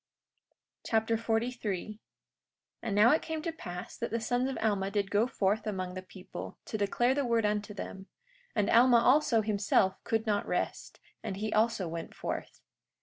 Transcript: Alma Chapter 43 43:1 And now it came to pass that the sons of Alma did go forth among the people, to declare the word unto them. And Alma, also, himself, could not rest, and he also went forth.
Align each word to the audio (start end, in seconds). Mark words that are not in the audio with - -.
Alma 0.91 1.03
Chapter 1.03 1.15
43 1.15 1.85
43:1 1.99 1.99
And 2.81 2.95
now 2.95 3.11
it 3.11 3.21
came 3.21 3.43
to 3.43 3.51
pass 3.51 3.95
that 3.97 4.09
the 4.09 4.19
sons 4.19 4.49
of 4.49 4.57
Alma 4.59 4.89
did 4.89 5.11
go 5.11 5.27
forth 5.27 5.67
among 5.67 5.93
the 5.93 6.01
people, 6.01 6.57
to 6.65 6.75
declare 6.79 7.13
the 7.13 7.23
word 7.23 7.45
unto 7.45 7.71
them. 7.75 8.07
And 8.55 8.67
Alma, 8.67 8.97
also, 8.97 9.41
himself, 9.43 10.03
could 10.03 10.25
not 10.25 10.47
rest, 10.47 10.99
and 11.23 11.37
he 11.37 11.53
also 11.53 11.87
went 11.87 12.15
forth. 12.15 12.61